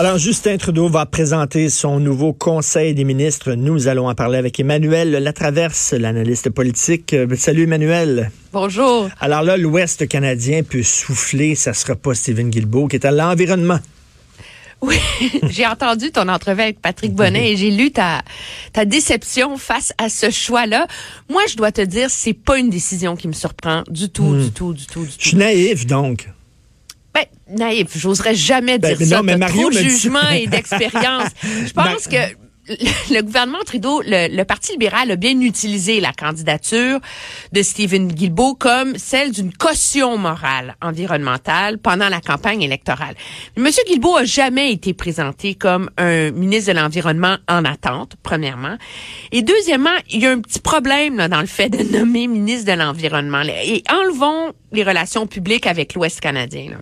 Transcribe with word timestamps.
Alors, 0.00 0.16
Justin 0.16 0.56
Trudeau 0.56 0.88
va 0.88 1.04
présenter 1.04 1.68
son 1.68 2.00
nouveau 2.00 2.32
Conseil 2.32 2.94
des 2.94 3.04
ministres. 3.04 3.52
Nous 3.52 3.86
allons 3.86 4.08
en 4.08 4.14
parler 4.14 4.38
avec 4.38 4.58
Emmanuel 4.58 5.10
Latraverse, 5.10 5.92
l'analyste 5.92 6.48
politique. 6.48 7.14
Salut 7.36 7.64
Emmanuel. 7.64 8.30
Bonjour. 8.50 9.10
Alors 9.20 9.42
là, 9.42 9.58
l'Ouest 9.58 10.08
canadien 10.08 10.62
peut 10.62 10.82
souffler. 10.82 11.54
Ça 11.54 11.74
sera 11.74 11.96
pas 11.96 12.14
Stephen 12.14 12.48
Guilbeault 12.48 12.88
qui 12.88 12.96
est 12.96 13.04
à 13.04 13.10
l'environnement. 13.10 13.78
Oui, 14.80 14.96
j'ai 15.50 15.66
entendu 15.66 16.10
ton 16.10 16.28
entrevue 16.30 16.62
avec 16.62 16.80
Patrick 16.80 17.12
Bonnet 17.12 17.52
et 17.52 17.56
j'ai 17.58 17.70
lu 17.70 17.90
ta, 17.90 18.22
ta 18.72 18.86
déception 18.86 19.58
face 19.58 19.92
à 19.98 20.08
ce 20.08 20.30
choix-là. 20.30 20.86
Moi, 21.28 21.42
je 21.50 21.56
dois 21.56 21.72
te 21.72 21.82
dire, 21.82 22.08
c'est 22.08 22.32
pas 22.32 22.58
une 22.58 22.70
décision 22.70 23.16
qui 23.16 23.28
me 23.28 23.34
surprend 23.34 23.82
du 23.90 24.08
tout, 24.08 24.34
du 24.34 24.50
tout, 24.50 24.72
du 24.72 24.86
tout, 24.86 25.04
du 25.04 25.06
tout. 25.06 25.18
Je 25.18 25.28
suis 25.28 25.36
naïf, 25.36 25.84
donc. 25.84 26.26
Naïf, 27.56 27.88
j'oserais 27.96 28.34
jamais 28.34 28.78
Ben, 28.78 28.90
dire 28.90 28.96
mais 29.00 29.06
ça. 29.06 29.16
non, 29.16 29.22
mais 29.22 29.36
Mario 29.36 29.60
trop 29.62 29.70
de 29.70 29.78
jugement 29.78 30.28
et 30.30 30.46
d'expérience. 30.48 31.28
Je 31.66 31.72
pense 31.72 32.08
Ben- 32.08 32.28
que 32.30 32.34
le 33.12 33.22
gouvernement 33.22 33.58
Trudeau, 33.66 34.00
le, 34.06 34.28
le 34.32 34.44
Parti 34.44 34.70
libéral 34.72 35.10
a 35.10 35.16
bien 35.16 35.40
utilisé 35.40 35.98
la 35.98 36.12
candidature 36.12 37.00
de 37.50 37.62
Stephen 37.62 38.06
Guilbeault 38.06 38.54
comme 38.54 38.96
celle 38.96 39.32
d'une 39.32 39.52
caution 39.52 40.16
morale 40.16 40.76
environnementale 40.80 41.78
pendant 41.78 42.08
la 42.08 42.20
campagne 42.20 42.62
électorale. 42.62 43.16
Mais 43.56 43.70
M. 43.70 43.74
Guilbeault 43.88 44.18
a 44.18 44.24
jamais 44.24 44.70
été 44.72 44.94
présenté 44.94 45.56
comme 45.56 45.90
un 45.98 46.30
ministre 46.30 46.72
de 46.72 46.78
l'Environnement 46.78 47.38
en 47.48 47.64
attente, 47.64 48.12
premièrement. 48.22 48.76
Et 49.32 49.42
deuxièmement, 49.42 49.90
il 50.08 50.20
y 50.22 50.26
a 50.26 50.30
un 50.30 50.40
petit 50.40 50.60
problème 50.60 51.16
là, 51.16 51.26
dans 51.26 51.40
le 51.40 51.48
fait 51.48 51.70
de 51.70 51.82
nommer 51.98 52.28
ministre 52.28 52.70
de 52.70 52.78
l'Environnement. 52.78 53.42
Et 53.42 53.82
enlevons 53.90 54.52
les 54.70 54.84
relations 54.84 55.26
publiques 55.26 55.66
avec 55.66 55.94
l'Ouest 55.94 56.20
canadien. 56.20 56.66
Là. 56.70 56.76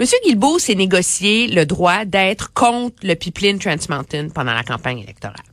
Monsieur 0.00 0.16
Guilbeault 0.24 0.58
s'est 0.58 0.76
négocié 0.76 1.46
le 1.46 1.66
droit 1.66 2.06
d'être 2.06 2.54
contre 2.54 2.96
le 3.02 3.14
pipeline 3.14 3.58
Trans 3.58 3.76
Mountain 3.90 4.28
pendant 4.30 4.54
la 4.54 4.62
campagne 4.62 5.00
électorale. 5.00 5.44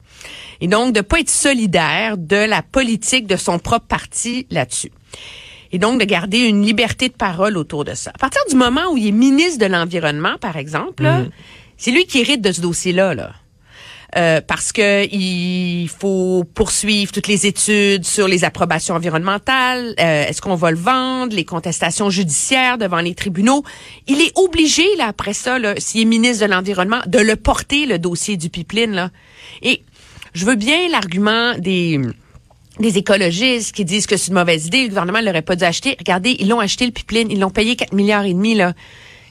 Et 0.62 0.70
donc, 0.70 0.94
de 0.94 1.02
pas 1.02 1.20
être 1.20 1.30
solidaire 1.30 2.18
de 2.18 2.38
la 2.38 2.62
politique 2.62 3.28
de 3.28 3.36
son 3.36 3.60
propre 3.60 3.88
parti 3.88 4.48
là-dessus. 4.50 4.94
Et 5.74 5.80
donc, 5.80 6.00
de 6.00 6.06
garder 6.06 6.40
une 6.40 6.66
liberté 6.66 7.10
de 7.10 7.14
parole 7.14 7.58
autour 7.58 7.84
de 7.84 7.94
ça. 7.94 8.12
À 8.16 8.18
partir 8.18 8.42
du 8.50 8.56
moment 8.56 8.90
où 8.94 8.96
il 8.96 9.08
est 9.08 9.12
ministre 9.12 9.60
de 9.60 9.66
l'Environnement, 9.66 10.38
par 10.40 10.56
exemple, 10.56 11.04
là, 11.04 11.26
c'est 11.76 11.92
lui 11.92 12.06
qui 12.06 12.20
hérite 12.20 12.40
de 12.40 12.54
ce 12.54 12.62
dossier-là, 12.62 13.16
là. 13.16 13.34
Euh, 14.16 14.40
parce 14.40 14.72
que 14.72 15.06
il 15.14 15.90
faut 15.90 16.46
poursuivre 16.54 17.12
toutes 17.12 17.28
les 17.28 17.46
études 17.46 18.06
sur 18.06 18.30
les 18.30 18.46
approbations 18.46 18.96
environnementales. 18.96 19.96
Euh, 20.00 20.26
Est-ce 20.26 20.42
qu'on 20.42 20.56
va 20.56 20.72
le 20.72 20.78
vendre? 20.78 21.36
Les 21.36 21.44
contestations 21.44 22.10
judiciaires 22.10 22.78
devant 22.78 23.02
les 23.02 23.16
tribunaux. 23.16 23.64
Il 24.08 24.22
est 24.22 24.32
obligé 24.38 24.84
là 24.98 25.08
après 25.08 25.34
ça, 25.34 25.58
s'il 25.78 26.02
est 26.02 26.06
ministre 26.06 26.46
de 26.46 26.52
l'environnement, 26.52 27.02
de 27.06 27.20
le 27.20 27.36
porter 27.36 27.86
le 27.86 28.00
dossier 28.00 28.38
du 28.38 28.50
pipeline 28.50 28.92
là. 28.92 29.10
Et 29.62 29.82
je 30.34 30.46
veux 30.46 30.56
bien 30.56 30.88
l'argument 30.90 31.56
des 31.58 32.00
des 32.80 32.98
écologistes 32.98 33.76
qui 33.76 33.86
disent 33.86 34.06
que 34.06 34.18
c'est 34.18 34.28
une 34.28 34.36
mauvaise 34.36 34.68
idée, 34.68 34.84
le 34.84 34.90
gouvernement 34.90 35.20
l'aurait 35.20 35.42
pas 35.42 35.56
dû 35.56 35.64
acheter. 35.64 35.96
Regardez, 35.98 36.36
ils 36.40 36.48
l'ont 36.48 36.60
acheté 36.60 36.86
le 36.86 36.92
pipeline, 36.92 37.32
ils 37.32 37.40
l'ont 37.40 37.50
payé 37.50 37.76
4 37.76 37.92
milliards 37.94 38.26
et 38.26 38.34
demi 38.34 38.56
là. 38.56 38.74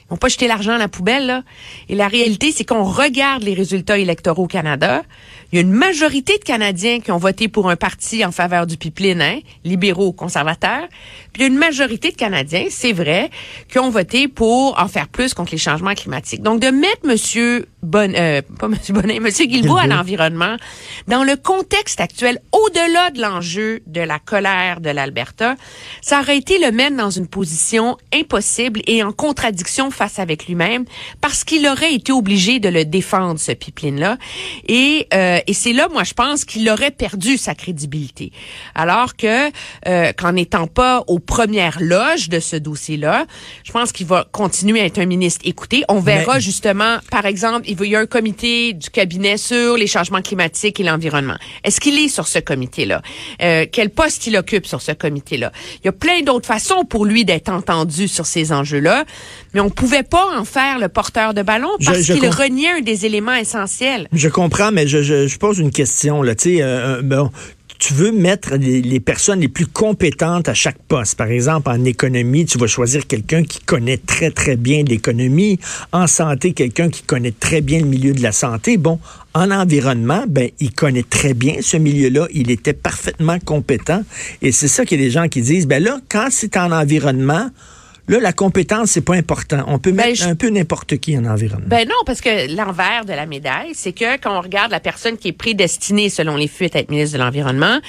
Ils 0.09 0.13
n'ont 0.13 0.17
pas 0.17 0.29
jeté 0.29 0.47
l'argent 0.47 0.73
à 0.73 0.77
la 0.77 0.87
poubelle, 0.87 1.25
là. 1.25 1.43
Et 1.89 1.95
la 1.95 2.07
réalité, 2.07 2.53
c'est 2.53 2.63
qu'on 2.63 2.83
regarde 2.83 3.43
les 3.43 3.53
résultats 3.53 3.97
électoraux 3.97 4.45
au 4.45 4.47
Canada. 4.47 5.03
Il 5.51 5.55
y 5.55 5.59
a 5.59 5.61
une 5.61 5.73
majorité 5.73 6.37
de 6.37 6.43
Canadiens 6.43 6.99
qui 7.01 7.11
ont 7.11 7.17
voté 7.17 7.49
pour 7.49 7.69
un 7.69 7.75
parti 7.75 8.23
en 8.23 8.31
faveur 8.31 8.67
du 8.67 8.77
pipeline, 8.77 9.21
hein, 9.21 9.39
libéraux, 9.65 10.13
conservateurs. 10.13 10.87
Puis 11.33 11.41
il 11.41 11.41
y 11.41 11.43
a 11.45 11.47
une 11.47 11.57
majorité 11.57 12.11
de 12.11 12.15
Canadiens, 12.15 12.67
c'est 12.69 12.93
vrai, 12.93 13.29
qui 13.69 13.79
ont 13.79 13.89
voté 13.89 14.27
pour 14.29 14.79
en 14.79 14.87
faire 14.87 15.09
plus 15.09 15.33
contre 15.33 15.51
les 15.51 15.57
changements 15.57 15.93
climatiques. 15.93 16.41
Donc, 16.41 16.61
de 16.61 16.67
mettre 16.67 17.05
Monsieur 17.05 17.67
Bon, 17.83 18.11
euh, 18.15 18.41
pas 18.59 18.67
Monsieur 18.67 18.91
Bonnet, 18.95 19.19
Monsieur 19.19 19.45
Guilbeault 19.45 19.77
à 19.77 19.85
l'environnement, 19.85 20.57
dans 21.07 21.23
le 21.23 21.35
contexte 21.35 22.01
actuel, 22.01 22.39
au-delà 22.51 23.11
de 23.11 23.21
l'enjeu 23.21 23.81
de 23.85 24.01
la 24.01 24.17
colère 24.17 24.81
de 24.81 24.89
l'Alberta, 24.89 25.55
ça 26.01 26.21
aurait 26.21 26.37
été 26.37 26.57
le 26.57 26.71
mettre 26.71 26.97
dans 26.97 27.11
une 27.11 27.27
position 27.27 27.95
impossible 28.11 28.81
et 28.87 29.03
en 29.03 29.11
contradiction 29.11 29.91
face 29.91 30.17
avec 30.17 30.47
lui-même, 30.47 30.85
parce 31.21 31.43
qu'il 31.43 31.67
aurait 31.67 31.93
été 31.93 32.11
obligé 32.11 32.59
de 32.59 32.67
le 32.67 32.83
défendre, 32.83 33.39
ce 33.39 33.51
pipeline-là. 33.51 34.17
Et, 34.67 35.07
euh, 35.13 35.39
et 35.45 35.53
c'est 35.53 35.73
là, 35.73 35.87
moi, 35.87 36.03
je 36.03 36.13
pense 36.13 36.45
qu'il 36.45 36.67
aurait 36.71 36.89
perdu 36.89 37.37
sa 37.37 37.53
crédibilité. 37.53 38.31
Alors 38.73 39.15
que, 39.15 39.51
euh, 39.87 40.13
qu'en 40.17 40.31
n'étant 40.31 40.65
pas 40.65 41.03
aux 41.05 41.19
premières 41.19 41.77
loges 41.79 42.27
de 42.29 42.39
ce 42.39 42.55
dossier-là, 42.55 43.27
je 43.63 43.71
pense 43.71 43.91
qu'il 43.91 44.07
va 44.07 44.27
continuer 44.31 44.81
à 44.81 44.85
être 44.85 44.97
un 44.97 45.05
ministre 45.05 45.41
écouté. 45.45 45.83
On 45.89 45.99
verra 45.99 46.35
Mais- 46.35 46.41
justement, 46.41 46.97
par 47.11 47.27
exemple, 47.27 47.65
il 47.67 47.81
y 47.85 47.95
a 47.95 47.99
un 47.99 48.05
comité 48.05 48.73
du 48.73 48.89
cabinet 48.89 49.37
sur 49.37 49.77
les 49.77 49.87
changements 49.87 50.21
climatiques 50.21 50.79
et 50.79 50.83
l'environnement. 50.83 51.37
Est-ce 51.63 51.79
qu'il 51.79 51.97
est 51.99 52.07
sur 52.07 52.27
ce 52.27 52.39
comité-là? 52.39 53.01
Euh, 53.41 53.65
quel 53.71 53.89
poste 53.89 54.27
il 54.27 54.37
occupe 54.37 54.65
sur 54.65 54.81
ce 54.81 54.91
comité-là? 54.91 55.51
Il 55.83 55.85
y 55.85 55.89
a 55.89 55.91
plein 55.91 56.21
d'autres 56.21 56.47
façons 56.47 56.85
pour 56.85 57.05
lui 57.05 57.25
d'être 57.25 57.49
entendu 57.49 58.07
sur 58.07 58.25
ces 58.25 58.51
enjeux-là, 58.51 59.05
mais 59.53 59.59
on 59.59 59.69
pouvait 59.69 60.03
pas 60.03 60.25
en 60.37 60.45
faire 60.45 60.79
le 60.79 60.89
porteur 60.89 61.33
de 61.33 61.41
ballon 61.41 61.69
parce 61.83 62.01
qu'il 62.01 62.27
reniait 62.29 62.77
un 62.77 62.81
des 62.81 63.05
éléments 63.05 63.33
essentiels. 63.35 64.07
Je 64.11 64.29
comprends, 64.29 64.71
mais 64.71 64.87
je, 64.87 65.01
je, 65.01 65.27
je 65.27 65.37
pose 65.37 65.59
une 65.59 65.71
question. 65.71 66.21
Là, 66.21 66.33
euh, 66.45 66.59
euh, 66.61 67.01
bon, 67.01 67.29
tu 67.79 67.93
veux 67.93 68.11
mettre 68.11 68.55
les, 68.55 68.99
personnes 68.99 69.39
les 69.39 69.47
plus 69.47 69.67
compétentes 69.67 70.49
à 70.49 70.53
chaque 70.53 70.77
poste. 70.87 71.15
Par 71.15 71.27
exemple, 71.27 71.69
en 71.69 71.83
économie, 71.85 72.45
tu 72.45 72.57
vas 72.57 72.67
choisir 72.67 73.05
quelqu'un 73.07 73.43
qui 73.43 73.59
connaît 73.59 73.97
très, 73.97 74.31
très 74.31 74.55
bien 74.55 74.83
l'économie. 74.83 75.59
En 75.91 76.07
santé, 76.07 76.53
quelqu'un 76.53 76.89
qui 76.89 77.03
connaît 77.03 77.31
très 77.31 77.61
bien 77.61 77.79
le 77.79 77.85
milieu 77.85 78.13
de 78.13 78.21
la 78.21 78.31
santé. 78.31 78.77
Bon, 78.77 78.99
en 79.33 79.51
environnement, 79.51 80.25
ben, 80.27 80.49
il 80.59 80.71
connaît 80.73 81.03
très 81.03 81.33
bien 81.33 81.57
ce 81.61 81.77
milieu-là. 81.77 82.27
Il 82.33 82.49
était 82.49 82.73
parfaitement 82.73 83.37
compétent. 83.39 84.03
Et 84.41 84.51
c'est 84.51 84.67
ça 84.67 84.85
qu'il 84.85 84.99
y 84.99 85.03
a 85.03 85.05
des 85.05 85.11
gens 85.11 85.27
qui 85.27 85.41
disent, 85.41 85.67
ben 85.67 85.83
là, 85.83 85.99
quand 86.09 86.27
c'est 86.31 86.57
en 86.57 86.71
environnement, 86.71 87.49
là, 88.07 88.19
la 88.19 88.33
compétence, 88.33 88.91
c'est 88.91 89.01
pas 89.01 89.15
important. 89.15 89.63
On 89.67 89.79
peut 89.79 89.91
Ben, 89.91 90.07
mettre 90.07 90.23
je- 90.23 90.27
un 90.29 90.35
peu 90.35 90.49
n'importe 90.49 90.97
qui 90.97 91.17
en 91.17 91.25
environnement. 91.25 91.67
Ben 91.67 91.87
non, 91.87 91.95
parce 92.05 92.21
que 92.21 92.55
l'envers 92.55 93.05
de 93.05 93.13
la 93.13 93.25
médaille, 93.25 93.71
c'est 93.73 93.93
que 93.93 94.17
quand 94.17 94.37
on 94.37 94.41
regarde 94.41 94.71
la 94.71 94.79
personne 94.79 95.17
qui 95.17 95.29
est 95.29 95.33
prédestinée, 95.33 96.09
selon 96.09 96.35
les 96.35 96.47
fuites, 96.47 96.75
à 96.75 96.79
être 96.79 96.89
ministre 96.89 97.17
de 97.17 97.23
l'Environnement, 97.23 97.79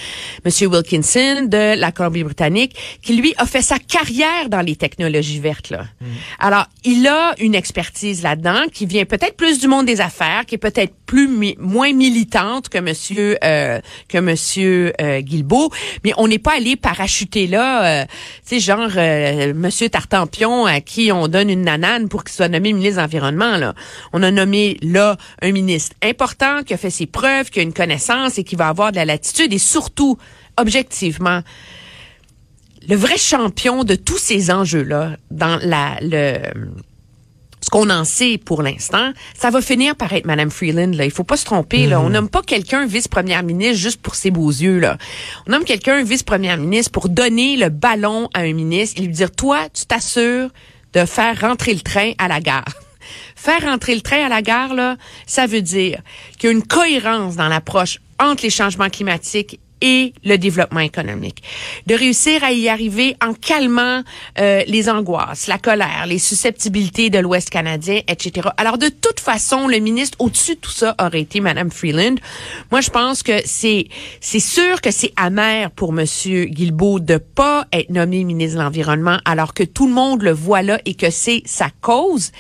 M. 0.45 0.71
Wilkinson 0.71 1.47
de 1.47 1.79
la 1.79 1.93
Colombie-Britannique, 1.93 2.75
qui 3.03 3.17
lui 3.17 3.35
a 3.39 3.47
fait 3.47 3.63
sa 3.63 3.79
carrière 3.79 4.49
dans 4.49 4.61
les 4.61 4.77
technologies 4.77 5.41
vertes. 5.41 5.71
Là. 5.71 5.85
Alors, 6.39 6.67
il 6.85 7.07
a 7.07 7.35
une 7.39 7.55
expertise 7.55 8.23
là-dedans 8.23 8.63
qui 8.73 8.87
vient 8.87 9.05
peut-être 9.05 9.37
plus 9.37 9.61
du 9.61 9.69
monde 9.69 9.87
des 9.87 10.01
affaires, 10.01 10.45
qui 10.47 10.57
est 10.57 10.59
peut-être 10.59 10.93
plus 11.09 11.57
moins 11.59 11.95
militante 11.95 12.69
que 12.69 12.79
Monsieur 12.79 13.39
euh, 13.43 13.81
que 14.09 14.19
Monsieur 14.19 14.93
euh, 15.01 15.21
Guilbeault, 15.23 15.71
mais 16.05 16.13
on 16.19 16.29
n'est 16.29 16.39
pas 16.39 16.57
allé 16.57 16.77
parachuter 16.77 17.47
là, 17.47 18.03
euh, 18.03 18.05
tu 18.47 18.57
sais 18.57 18.61
genre 18.61 18.91
euh, 18.95 19.55
Monsieur 19.55 19.89
Tartampion 19.89 20.67
à 20.67 20.83
qui 20.83 21.11
on 21.11 21.27
donne 21.27 21.49
une 21.49 21.63
nanane 21.63 22.11
pour 22.11 22.25
qu'il 22.25 22.35
soit 22.35 22.49
nommé 22.49 22.75
ministre 22.75 22.97
de 22.97 23.01
l'environnement 23.01 23.57
là. 23.57 23.75
On 24.13 24.23
a 24.23 24.31
nommé 24.31 24.77
là 24.83 25.17
un 25.41 25.51
ministre 25.51 25.97
important 26.03 26.63
qui 26.63 26.75
a 26.75 26.77
fait 26.77 26.91
ses 26.91 27.07
preuves, 27.07 27.49
qui 27.49 27.61
a 27.61 27.63
une 27.63 27.73
connaissance 27.73 28.39
et 28.39 28.45
qui 28.45 28.55
va 28.55 28.69
avoir 28.69 28.93
de 28.93 28.97
la 28.97 29.07
latitude 29.07 29.51
et 29.55 29.59
surtout 29.59 30.19
objectivement 30.59 31.41
le 32.87 32.97
vrai 32.97 33.17
champion 33.17 33.83
de 33.83 33.95
tous 33.95 34.19
ces 34.19 34.51
enjeux-là 34.51 35.17
dans 35.31 35.59
la, 35.63 35.97
le, 36.03 36.39
ce 37.61 37.71
qu'on 37.71 37.91
en 37.91 38.05
sait 38.05 38.39
pour 38.39 38.63
l'instant, 38.63 39.13
ça 39.35 39.51
va 39.51 39.61
finir 39.61 39.97
par 39.97 40.13
être 40.13 40.27
Madame 40.27 40.51
Freeland. 40.51 40.93
Là. 40.95 41.05
Il 41.05 41.11
faut 41.11 41.25
pas 41.25 41.37
se 41.37 41.45
tromper. 41.45 41.87
Là. 41.87 42.01
On 42.01 42.11
nomme 42.11 42.29
pas 42.29 42.43
quelqu'un 42.43 42.87
vice-première 42.87 43.43
ministre 43.43 43.79
juste 43.79 44.01
pour 44.01 44.15
ses 44.15 44.31
beaux 44.31 44.51
yeux. 44.51 44.79
Là. 44.79 44.99
On 45.47 45.53
nomme 45.53 45.65
quelqu'un 45.65 46.03
vice-première 46.03 46.57
ministre 46.57 46.93
pour 46.93 47.09
donner 47.09 47.57
le 47.57 47.69
ballon 47.69 48.29
à 48.35 48.41
un 48.41 48.53
ministre 48.53 49.01
et 49.01 49.05
lui 49.05 49.13
dire, 49.13 49.31
toi, 49.31 49.69
tu 49.73 49.87
t'assures 49.87 50.51
de 50.95 51.05
faire 51.05 51.41
rentrer 51.41 51.75
le 51.75 51.81
train 51.81 52.13
à 52.19 52.29
la 52.29 52.41
gare. 52.41 52.65
Faire 53.37 53.63
rentrer 53.63 53.95
le 53.95 54.03
train 54.03 54.27
à 54.27 54.29
la 54.29 54.43
gare, 54.43 54.75
là, 54.75 54.97
ça 55.27 55.47
veut 55.47 55.63
dire 55.63 56.01
qu'il 56.39 56.51
y 56.51 56.53
a 56.53 56.55
une 56.55 56.63
cohérence 56.63 57.37
dans 57.37 57.49
l'approche 57.49 58.01
entre 58.21 58.43
les 58.43 58.51
changements 58.51 58.91
climatiques 58.91 59.61
et 59.81 60.13
le 60.25 60.37
développement 60.37 60.81
économique. 60.81 61.43
De 61.87 61.95
réussir 61.95 62.43
à 62.45 62.53
y 62.53 62.69
arriver 62.69 63.17
en 63.25 63.35
calmant 63.35 64.03
euh, 64.39 64.63
les 64.67 64.89
angoisses, 64.89 65.47
la 65.47 65.59
colère, 65.59 66.07
les 66.07 66.19
susceptibilités 66.19 67.11
de 67.11 67.19
l'Ouest 67.19 67.51
canadien, 67.51 68.01
etc. 68.09 68.49
Alors, 68.57 68.79
de 68.79 68.89
toute 68.89 69.21
façon, 69.21 69.69
le 69.69 69.79
ministre 69.79 70.17
au-dessus 70.21 70.57
de 70.57 70.61
tout 70.61 70.71
ça 70.71 70.95
aurait 71.01 71.21
été 71.21 71.41
Madame 71.41 71.71
Freeland. 71.71 72.17
Moi, 72.71 72.81
je 72.81 72.91
pense 72.91 73.23
que 73.23 73.41
c'est 73.45 73.89
c'est 74.21 74.41
sûr 74.41 74.81
que 74.81 74.91
c'est 74.91 75.13
amer 75.17 75.71
pour 75.71 75.93
Monsieur 75.93 76.45
Guilbeault 76.45 77.01
de 77.01 77.19
pas 77.19 77.67
être 77.73 77.91
nommé 77.91 78.25
ministre 78.25 78.59
de 78.59 78.63
l'Environnement 78.63 79.19
alors 79.25 79.55
que 79.55 79.63
tout 79.63 79.87
le 79.87 79.93
monde 79.93 80.23
le 80.23 80.33
voit 80.33 80.63
là 80.63 80.79
et 80.85 80.95
que 80.95 81.11
c'est 81.11 81.43
sa 81.45 81.71
cause. 81.81 82.33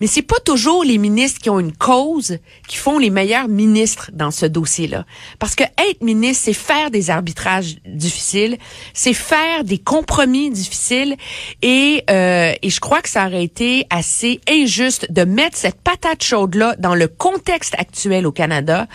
Mais 0.00 0.06
c'est 0.06 0.22
pas 0.22 0.38
toujours 0.44 0.84
les 0.84 0.98
ministres 0.98 1.40
qui 1.40 1.50
ont 1.50 1.60
une 1.60 1.72
cause 1.72 2.38
qui 2.68 2.76
font 2.76 2.98
les 2.98 3.10
meilleurs 3.10 3.48
ministres 3.48 4.10
dans 4.12 4.30
ce 4.30 4.46
dossier-là. 4.46 5.04
Parce 5.38 5.54
que 5.54 5.64
être 5.64 6.02
ministre, 6.02 6.44
c'est 6.44 6.52
faire 6.52 6.90
des 6.90 7.10
arbitrages 7.10 7.76
difficiles, 7.86 8.56
c'est 8.94 9.12
faire 9.12 9.64
des 9.64 9.78
compromis 9.78 10.50
difficiles, 10.50 11.16
et 11.62 12.04
euh, 12.10 12.52
et 12.62 12.70
je 12.70 12.80
crois 12.80 13.02
que 13.02 13.08
ça 13.08 13.26
aurait 13.26 13.44
été 13.44 13.86
assez 13.90 14.40
injuste 14.48 15.10
de 15.10 15.24
mettre 15.24 15.56
cette 15.56 15.80
patate 15.80 16.22
chaude-là 16.22 16.76
dans 16.78 16.94
le 16.94 17.08
contexte 17.08 17.74
actuel 17.78 18.26
au 18.26 18.32
Canada 18.32 18.86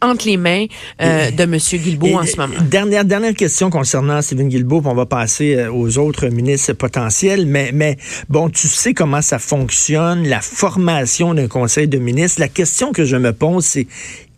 entre 0.00 0.26
les 0.26 0.36
mains 0.36 0.66
euh, 1.00 1.30
de 1.30 1.44
Monsieur 1.44 1.78
Guilbeault 1.78 2.18
en 2.18 2.26
ce 2.26 2.36
moment. 2.36 2.54
Dernière 2.62 3.04
dernière 3.04 3.34
question 3.34 3.70
concernant 3.70 4.22
Stephen 4.22 4.48
Guilbeault, 4.48 4.80
puis 4.80 4.90
on 4.90 4.94
va 4.94 5.06
passer 5.06 5.56
euh, 5.56 5.72
aux 5.72 5.98
autres 5.98 6.28
ministres 6.28 6.72
potentiels. 6.74 7.46
Mais 7.46 7.70
mais 7.72 7.96
bon, 8.28 8.48
tu 8.48 8.68
sais 8.68 8.94
comment 8.94 9.22
ça 9.22 9.38
fonctionne 9.38 10.26
la 10.28 10.40
formation 10.52 11.34
d'un 11.34 11.48
conseil 11.48 11.88
de 11.88 11.98
ministres. 11.98 12.40
La 12.40 12.48
question 12.48 12.92
que 12.92 13.04
je 13.04 13.16
me 13.16 13.32
pose, 13.32 13.64
c'est 13.64 13.86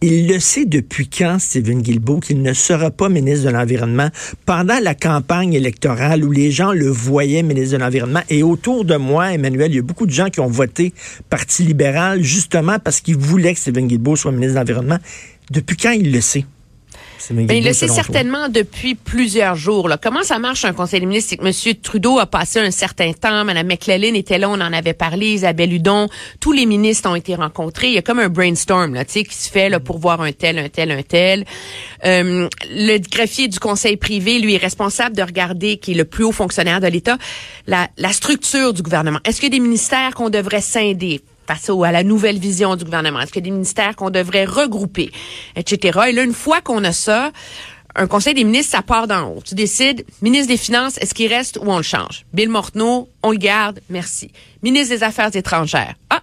il 0.00 0.28
le 0.28 0.38
sait 0.38 0.66
depuis 0.66 1.08
quand, 1.08 1.38
Stephen 1.38 1.81
Guilbeault, 1.81 2.20
qu'il 2.20 2.43
ne 2.43 2.52
sera 2.52 2.90
pas 2.90 3.08
ministre 3.08 3.46
de 3.46 3.50
l'Environnement 3.50 4.11
pendant 4.44 4.78
la 4.81 4.94
campagne 4.94 5.55
électorale 5.55 6.25
où 6.25 6.31
les 6.31 6.50
gens 6.50 6.72
le 6.72 6.88
voyaient 6.88 7.43
ministre 7.43 7.78
de 7.78 7.82
l'Environnement? 7.82 8.20
Et 8.28 8.43
autour 8.43 8.84
de 8.84 8.96
moi, 8.96 9.32
Emmanuel, 9.32 9.72
il 9.72 9.76
y 9.76 9.78
a 9.78 9.82
beaucoup 9.82 10.06
de 10.06 10.12
gens 10.12 10.28
qui 10.28 10.40
ont 10.40 10.46
voté 10.46 10.93
Parti 11.31 11.62
libéral 11.62 12.22
justement 12.22 12.78
parce 12.78 13.00
qu'ils 13.00 13.16
voulaient 13.16 13.55
que 13.55 13.61
Stephen 13.61 13.87
Guilbeault 13.87 14.16
soit 14.16 14.32
ministre 14.32 14.55
de 14.55 14.58
l'Environnement. 14.58 14.99
Depuis 15.50 15.76
quand 15.76 15.93
il 15.93 16.12
le 16.12 16.20
sait? 16.20 16.44
Mais 17.31 17.59
il 17.59 17.65
le 17.65 17.73
sait 17.73 17.88
certainement 17.88 18.49
depuis 18.49 18.94
plusieurs 18.94 19.56
jours. 19.56 19.88
Là. 19.88 19.97
Comment 19.97 20.23
ça 20.23 20.38
marche 20.38 20.65
un 20.65 20.73
conseil 20.73 21.00
des 21.00 21.06
ministres? 21.06 21.31
C'est 21.31 21.37
que 21.37 21.71
M. 21.71 21.75
Trudeau 21.82 22.19
a 22.19 22.26
passé 22.26 22.61
un 22.61 22.71
certain 22.71 23.12
temps. 23.12 23.44
Mme 23.44 23.67
McClellan 23.67 24.15
était 24.15 24.38
là, 24.38 24.50
on 24.50 24.55
en 24.55 24.73
avait 24.73 24.94
parlé. 24.94 25.32
Isabelle 25.32 25.73
Hudon. 25.73 26.09
Tous 26.41 26.53
les 26.53 26.67
ministres 26.67 27.09
ont 27.09 27.15
été 27.15 27.35
rencontrés. 27.35 27.88
Il 27.88 27.94
y 27.94 27.99
a 27.99 28.03
comme 28.03 28.19
un 28.19 28.29
brainstorm 28.29 28.94
là, 28.94 29.05
qui 29.05 29.25
se 29.31 29.50
fait 29.50 29.69
là, 29.69 29.81
pour 29.81 29.99
voir 29.99 30.21
un 30.21 30.32
tel, 30.32 30.59
un 30.59 30.69
tel, 30.69 30.91
un 30.91 31.03
tel. 31.03 31.44
Euh, 32.05 32.49
le 32.71 32.99
greffier 32.99 33.49
du 33.49 33.59
conseil 33.59 33.97
privé, 33.97 34.38
lui, 34.38 34.55
est 34.55 34.59
responsable 34.59 35.17
de 35.17 35.23
regarder, 35.23 35.79
qui 35.79 35.93
est 35.93 35.94
le 35.94 36.05
plus 36.05 36.25
haut 36.25 36.32
fonctionnaire 36.32 36.81
de 36.81 36.87
l'État, 36.87 37.19
la, 37.67 37.88
la 37.97 38.12
structure 38.12 38.73
du 38.73 38.82
gouvernement. 38.82 39.21
Est-ce 39.25 39.41
qu'il 39.41 39.53
y 39.53 39.56
a 39.56 39.59
des 39.59 39.65
ministères 39.65 40.15
qu'on 40.15 40.31
devrait 40.31 40.61
scinder? 40.61 41.21
Face 41.46 41.70
à 41.70 41.93
la 41.93 42.02
nouvelle 42.02 42.38
vision 42.38 42.76
du 42.76 42.85
gouvernement? 42.85 43.20
Est-ce 43.20 43.32
qu'il 43.32 43.43
y 43.43 43.46
a 43.46 43.50
des 43.50 43.55
ministères 43.55 43.96
qu'on 43.96 44.11
devrait 44.11 44.44
regrouper, 44.44 45.11
etc. 45.56 46.00
Et 46.08 46.12
là, 46.12 46.23
une 46.23 46.32
fois 46.32 46.61
qu'on 46.61 46.82
a 46.85 46.93
ça, 46.93 47.32
un 47.96 48.06
conseil 48.06 48.35
des 48.35 48.44
ministres, 48.44 48.73
ça 48.73 48.82
part 48.82 49.06
d'en 49.06 49.29
haut. 49.29 49.43
Tu 49.44 49.55
décides, 49.55 50.05
ministre 50.20 50.49
des 50.49 50.56
Finances, 50.56 50.99
est-ce 50.99 51.14
qu'il 51.14 51.32
reste 51.32 51.58
ou 51.58 51.70
on 51.70 51.76
le 51.76 51.82
change? 51.82 52.25
Bill 52.32 52.49
Morneau, 52.49 53.08
on 53.23 53.31
le 53.31 53.38
garde, 53.38 53.81
merci. 53.88 54.32
Ministre 54.62 54.94
des 54.94 55.02
Affaires 55.05 55.35
étrangères. 55.35 55.94
Ah, 56.11 56.23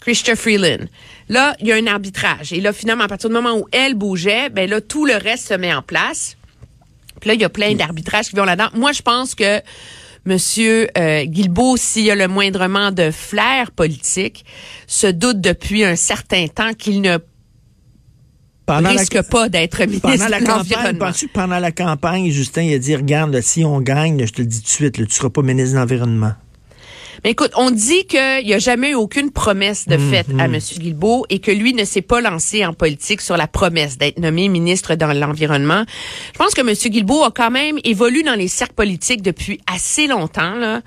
Christian 0.00 0.36
Freeland. 0.36 0.86
Là, 1.28 1.54
il 1.60 1.66
y 1.66 1.72
a 1.72 1.76
un 1.76 1.86
arbitrage. 1.86 2.52
Et 2.52 2.60
là, 2.60 2.72
finalement, 2.72 3.04
à 3.04 3.08
partir 3.08 3.28
du 3.28 3.34
moment 3.34 3.56
où 3.56 3.66
elle 3.72 3.94
bougeait, 3.94 4.48
ben 4.48 4.68
là, 4.68 4.80
tout 4.80 5.04
le 5.04 5.16
reste 5.16 5.48
se 5.48 5.54
met 5.54 5.72
en 5.72 5.82
place. 5.82 6.36
Puis 7.20 7.28
là, 7.28 7.34
il 7.34 7.40
y 7.40 7.44
a 7.44 7.48
plein 7.48 7.74
d'arbitrages 7.74 8.28
qui 8.28 8.36
vont 8.36 8.44
là-dedans. 8.44 8.70
Moi, 8.74 8.92
je 8.92 9.02
pense 9.02 9.34
que 9.34 9.60
Monsieur 10.28 10.88
euh, 10.98 11.24
Guilbeault, 11.24 11.78
s'il 11.78 12.04
y 12.04 12.10
a 12.10 12.14
le 12.14 12.28
moindrement 12.28 12.92
de 12.92 13.10
flair 13.10 13.70
politique, 13.70 14.44
se 14.86 15.06
doute 15.06 15.40
depuis 15.40 15.84
un 15.84 15.96
certain 15.96 16.48
temps 16.48 16.74
qu'il 16.74 17.00
ne 17.00 17.16
risque 18.68 19.22
pas 19.30 19.48
d'être 19.48 19.80
ministre 19.84 20.06
pendant 20.06 20.28
la 20.28 20.40
campagne, 20.42 20.98
pendant 21.32 21.58
la 21.58 21.72
campagne, 21.72 22.30
Justin 22.30 22.62
il 22.64 22.74
a 22.74 22.78
dit, 22.78 22.94
regarde, 22.94 23.40
si 23.40 23.64
on 23.64 23.80
gagne, 23.80 24.26
je 24.26 24.32
te 24.34 24.42
le 24.42 24.46
dis 24.46 24.60
tout 24.60 24.64
de 24.64 24.68
suite, 24.68 24.94
tu 24.96 25.02
ne 25.02 25.08
seras 25.08 25.30
pas 25.30 25.40
ministre 25.40 25.72
de 25.72 25.78
l'Environnement? 25.78 26.34
Mais 27.24 27.30
écoute, 27.30 27.52
on 27.56 27.70
dit 27.70 28.06
qu'il 28.06 28.44
n'y 28.44 28.54
a 28.54 28.58
jamais 28.58 28.90
eu 28.90 28.94
aucune 28.94 29.30
promesse 29.30 29.86
de 29.86 29.98
fait 29.98 30.26
à 30.38 30.44
M. 30.44 30.52
Mm-hmm. 30.52 30.78
Guilbeault 30.78 31.26
et 31.28 31.38
que 31.38 31.50
lui 31.50 31.74
ne 31.74 31.84
s'est 31.84 32.02
pas 32.02 32.20
lancé 32.20 32.64
en 32.64 32.72
politique 32.72 33.20
sur 33.20 33.36
la 33.36 33.46
promesse 33.46 33.98
d'être 33.98 34.18
nommé 34.18 34.48
ministre 34.48 34.94
dans 34.94 35.12
l'environnement. 35.12 35.84
Je 36.32 36.38
pense 36.38 36.54
que 36.54 36.60
M. 36.60 36.74
Guilbeault 36.74 37.24
a 37.24 37.30
quand 37.30 37.50
même 37.50 37.78
évolué 37.84 38.22
dans 38.22 38.34
les 38.34 38.48
cercles 38.48 38.74
politiques 38.74 39.22
depuis 39.22 39.60
assez 39.72 40.06
longtemps. 40.06 40.54
Là. 40.54 40.82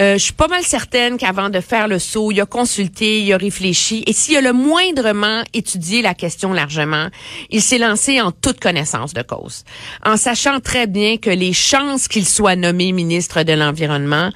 Euh, 0.00 0.14
je 0.14 0.18
suis 0.18 0.32
pas 0.32 0.48
mal 0.48 0.62
certaine 0.62 1.16
qu'avant 1.16 1.50
de 1.50 1.60
faire 1.60 1.88
le 1.88 1.98
saut, 1.98 2.30
il 2.30 2.40
a 2.40 2.46
consulté, 2.46 3.20
il 3.20 3.32
a 3.32 3.36
réfléchi 3.36 4.04
et 4.06 4.12
s'il 4.12 4.36
a 4.36 4.40
le 4.40 4.52
moindrement 4.52 5.42
étudié 5.52 6.02
la 6.02 6.14
question 6.14 6.52
largement, 6.52 7.08
il 7.50 7.62
s'est 7.62 7.78
lancé 7.78 8.20
en 8.20 8.30
toute 8.32 8.60
connaissance 8.60 9.14
de 9.14 9.22
cause, 9.22 9.64
en 10.04 10.16
sachant 10.16 10.60
très 10.60 10.86
bien 10.86 11.16
que 11.16 11.30
les 11.30 11.52
chances 11.52 12.08
qu'il 12.08 12.26
soit 12.26 12.56
nommé 12.56 12.92
ministre 12.92 13.42
de 13.42 13.52
l'environnement 13.52 14.30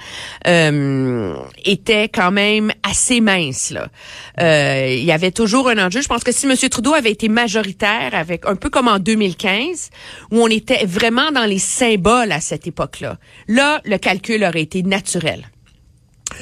euh, 0.47 1.36
était 1.65 2.09
quand 2.09 2.31
même 2.31 2.73
assez 2.83 3.21
mince. 3.21 3.75
Euh, 4.41 4.89
il 4.91 5.05
y 5.05 5.13
avait 5.13 5.31
toujours 5.31 5.69
un 5.69 5.79
enjeu. 5.87 6.01
Je 6.01 6.09
pense 6.09 6.25
que 6.25 6.33
si 6.33 6.47
M. 6.47 6.57
Trudeau 6.69 6.95
avait 6.95 7.13
été 7.13 7.29
majoritaire, 7.29 8.15
avec 8.15 8.47
un 8.47 8.57
peu 8.57 8.71
comme 8.71 8.89
en 8.89 8.99
2015, 8.99 9.91
où 10.31 10.43
on 10.43 10.49
était 10.49 10.85
vraiment 10.87 11.31
dans 11.33 11.45
les 11.45 11.59
symboles 11.59 12.33
à 12.33 12.41
cette 12.41 12.67
époque-là, 12.67 13.19
là, 13.49 13.81
le 13.85 13.99
calcul 13.99 14.45
aurait 14.45 14.63
été 14.63 14.83
naturel. 14.83 15.49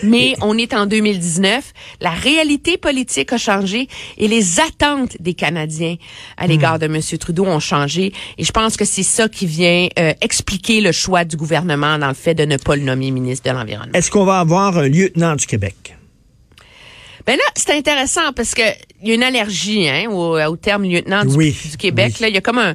Mais 0.02 0.34
on 0.42 0.58
est 0.58 0.74
en 0.74 0.86
2019, 0.86 1.72
la 2.00 2.10
réalité 2.10 2.76
politique 2.76 3.32
a 3.32 3.38
changé 3.38 3.88
et 4.18 4.28
les 4.28 4.60
attentes 4.60 5.16
des 5.20 5.34
Canadiens 5.34 5.96
à 6.36 6.46
l'égard 6.46 6.76
hmm. 6.76 6.80
de 6.80 6.84
M. 6.86 7.18
Trudeau 7.18 7.44
ont 7.44 7.60
changé. 7.60 8.12
Et 8.38 8.44
je 8.44 8.52
pense 8.52 8.76
que 8.76 8.84
c'est 8.84 9.02
ça 9.02 9.28
qui 9.28 9.46
vient 9.46 9.88
euh, 9.98 10.12
expliquer 10.20 10.80
le 10.80 10.92
choix 10.92 11.24
du 11.24 11.36
gouvernement 11.36 11.98
dans 11.98 12.08
le 12.08 12.14
fait 12.14 12.34
de 12.34 12.44
ne 12.44 12.56
pas 12.56 12.76
le 12.76 12.82
nommer 12.82 13.10
ministre 13.10 13.50
de 13.50 13.56
l'Environnement. 13.56 13.92
Est-ce 13.94 14.10
qu'on 14.10 14.24
va 14.24 14.40
avoir 14.40 14.78
un 14.78 14.88
lieutenant 14.88 15.36
du 15.36 15.46
Québec? 15.46 15.96
Ben 17.26 17.36
là, 17.36 17.44
c'est 17.54 17.72
intéressant 17.72 18.32
parce 18.36 18.54
que 18.54 18.62
il 19.02 19.08
y 19.08 19.12
a 19.12 19.14
une 19.14 19.22
allergie 19.22 19.88
hein, 19.88 20.10
au, 20.10 20.56
terme 20.56 20.84
lieutenant 20.84 21.24
du, 21.24 21.54
Québec. 21.78 22.20
Là, 22.20 22.28
il 22.28 22.34
y 22.34 22.38
a 22.38 22.40
comme 22.40 22.58
un 22.58 22.74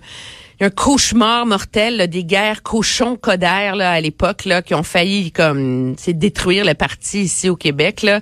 un 0.62 0.70
cauchemar 0.70 1.46
mortel 1.46 2.08
des 2.08 2.24
guerres 2.24 2.64
cochons 2.64 3.16
codères 3.16 3.76
là 3.76 3.92
à 3.92 4.02
l'époque 4.02 4.48
qui 4.66 4.74
ont 4.74 4.84
failli 4.84 5.32
comme 5.32 5.96
c'est 5.98 6.18
détruire 6.18 6.66
le 6.66 6.74
parti 6.74 7.22
ici 7.24 7.50
au 7.50 7.56
Québec 7.56 8.02
là. 8.02 8.20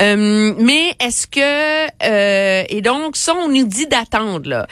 Euh, 0.00 0.54
mais 0.58 0.94
est-ce 1.00 1.26
que 1.26 1.86
euh, 2.04 2.64
et 2.68 2.82
donc 2.82 3.16
ça 3.16 3.34
on 3.34 3.48
nous 3.48 3.66
dit 3.66 3.86
d'attendre 3.86 4.48
là 4.48 4.66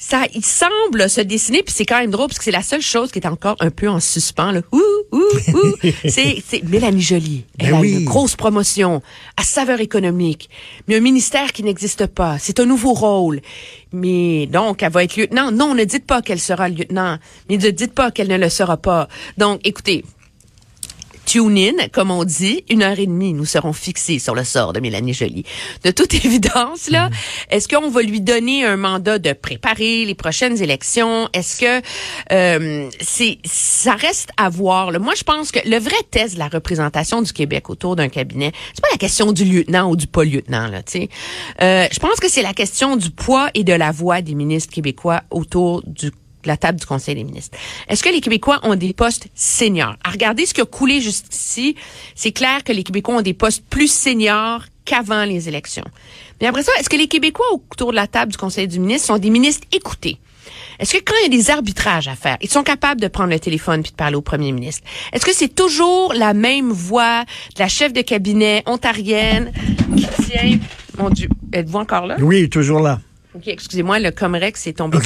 ça, 0.00 0.26
il 0.32 0.44
semble 0.44 1.10
se 1.10 1.20
dessiner, 1.20 1.64
puis 1.64 1.74
c'est 1.76 1.84
quand 1.84 1.98
même 1.98 2.12
drôle 2.12 2.28
parce 2.28 2.38
que 2.38 2.44
c'est 2.44 2.52
la 2.52 2.62
seule 2.62 2.80
chose 2.80 3.10
qui 3.10 3.18
est 3.18 3.26
encore 3.26 3.56
un 3.58 3.70
peu 3.70 3.88
en 3.88 3.98
suspens. 3.98 4.52
Là. 4.52 4.60
Ouh, 4.70 4.80
ouh, 5.10 5.18
ouh. 5.18 5.74
c'est, 6.08 6.40
c'est 6.46 6.62
Mélanie 6.62 7.02
Jolie. 7.02 7.44
Elle 7.58 7.72
ben 7.72 7.80
a 7.80 7.84
une 7.84 8.04
grosse 8.04 8.36
promotion 8.36 9.02
à 9.36 9.42
saveur 9.42 9.80
économique, 9.80 10.50
mais 10.86 10.96
un 10.96 11.00
ministère 11.00 11.52
qui 11.52 11.64
n'existe 11.64 12.06
pas. 12.06 12.38
C'est 12.38 12.60
un 12.60 12.66
nouveau 12.66 12.92
rôle. 12.92 13.40
Mais 13.92 14.46
donc, 14.46 14.84
elle 14.84 14.92
va 14.92 15.02
être 15.02 15.16
lieutenant. 15.16 15.50
Non, 15.50 15.74
ne 15.74 15.82
dites 15.82 16.06
pas 16.06 16.22
qu'elle 16.22 16.40
sera 16.40 16.68
lieutenant, 16.68 17.18
mais 17.48 17.56
ne 17.56 17.70
dites 17.70 17.92
pas 17.92 18.12
qu'elle 18.12 18.28
ne 18.28 18.38
le 18.38 18.50
sera 18.50 18.76
pas. 18.76 19.08
Donc, 19.36 19.60
écoutez, 19.64 20.04
tune 21.28 21.58
in, 21.58 21.88
comme 21.92 22.10
on 22.10 22.24
dit, 22.24 22.64
une 22.70 22.82
heure 22.82 22.98
et 22.98 23.06
demie, 23.06 23.34
nous 23.34 23.44
serons 23.44 23.74
fixés 23.74 24.18
sur 24.18 24.34
le 24.34 24.44
sort 24.44 24.72
de 24.72 24.80
Mélanie 24.80 25.12
Joly. 25.12 25.44
De 25.84 25.90
toute 25.90 26.14
évidence, 26.24 26.88
là, 26.88 27.10
mm. 27.10 27.12
est-ce 27.50 27.68
qu'on 27.68 27.90
va 27.90 28.00
lui 28.00 28.22
donner 28.22 28.64
un 28.64 28.78
mandat 28.78 29.18
de 29.18 29.34
préparer 29.34 30.06
les 30.06 30.14
prochaines 30.14 30.62
élections? 30.62 31.28
Est-ce 31.34 31.60
que 31.60 31.86
euh, 32.32 32.88
c'est 33.00 33.38
ça 33.44 33.92
reste 33.92 34.30
à 34.38 34.48
voir? 34.48 34.90
Là. 34.90 34.98
Moi, 34.98 35.12
je 35.16 35.22
pense 35.22 35.52
que 35.52 35.58
le 35.68 35.76
vrai 35.78 35.96
test 36.10 36.34
de 36.34 36.38
la 36.38 36.48
représentation 36.48 37.20
du 37.20 37.34
Québec 37.34 37.68
autour 37.68 37.94
d'un 37.94 38.08
cabinet, 38.08 38.52
c'est 38.72 38.80
pas 38.80 38.88
la 38.90 38.98
question 38.98 39.32
du 39.32 39.44
lieutenant 39.44 39.90
ou 39.90 39.96
du 39.96 40.06
pas 40.06 40.24
lieutenant. 40.24 40.66
Là, 40.68 40.80
euh, 41.60 41.86
je 41.92 41.98
pense 41.98 42.20
que 42.20 42.30
c'est 42.30 42.42
la 42.42 42.54
question 42.54 42.96
du 42.96 43.10
poids 43.10 43.50
et 43.52 43.64
de 43.64 43.74
la 43.74 43.92
voix 43.92 44.22
des 44.22 44.34
ministres 44.34 44.72
québécois 44.72 45.22
autour 45.30 45.82
du 45.86 46.10
la 46.44 46.56
table 46.56 46.78
du 46.80 46.86
Conseil 46.86 47.14
des 47.14 47.24
ministres. 47.24 47.56
Est-ce 47.88 48.02
que 48.02 48.08
les 48.08 48.20
Québécois 48.20 48.60
ont 48.62 48.74
des 48.74 48.92
postes 48.92 49.28
seniors? 49.34 49.96
À 50.04 50.10
regarder 50.10 50.46
ce 50.46 50.54
qui 50.54 50.60
a 50.60 50.64
coulé 50.64 51.00
jusqu'ici, 51.00 51.76
c'est 52.14 52.32
clair 52.32 52.64
que 52.64 52.72
les 52.72 52.82
Québécois 52.82 53.16
ont 53.16 53.22
des 53.22 53.34
postes 53.34 53.64
plus 53.68 53.90
seniors 53.92 54.62
qu'avant 54.84 55.24
les 55.24 55.48
élections. 55.48 55.84
Mais 56.40 56.46
après 56.46 56.62
ça, 56.62 56.72
est-ce 56.78 56.88
que 56.88 56.96
les 56.96 57.08
Québécois 57.08 57.46
autour 57.52 57.90
de 57.90 57.96
la 57.96 58.06
table 58.06 58.32
du 58.32 58.38
Conseil 58.38 58.68
des 58.68 58.78
ministres 58.78 59.08
sont 59.08 59.18
des 59.18 59.30
ministres 59.30 59.66
écoutés? 59.72 60.18
Est-ce 60.78 60.96
que 60.96 61.02
quand 61.04 61.14
il 61.20 61.32
y 61.32 61.34
a 61.34 61.36
des 61.36 61.50
arbitrages 61.50 62.06
à 62.06 62.14
faire, 62.14 62.36
ils 62.40 62.48
sont 62.48 62.62
capables 62.62 63.00
de 63.00 63.08
prendre 63.08 63.30
le 63.30 63.40
téléphone 63.40 63.82
puis 63.82 63.90
de 63.90 63.96
parler 63.96 64.14
au 64.14 64.22
premier 64.22 64.52
ministre? 64.52 64.86
Est-ce 65.12 65.26
que 65.26 65.34
c'est 65.34 65.52
toujours 65.52 66.14
la 66.14 66.34
même 66.34 66.70
voix 66.70 67.24
de 67.56 67.60
la 67.60 67.68
chef 67.68 67.92
de 67.92 68.00
cabinet 68.00 68.62
ontarienne 68.66 69.52
qui 69.96 70.06
tient... 70.24 70.58
Mon 70.96 71.10
Dieu, 71.10 71.28
êtes-vous 71.52 71.78
encore 71.78 72.06
là? 72.06 72.16
Oui, 72.20 72.48
toujours 72.48 72.80
là. 72.80 73.00
OK, 73.38 73.46
excusez-moi, 73.46 74.00
le 74.00 74.10
Comrex 74.10 74.66
est 74.66 74.78
tombé 74.78 74.98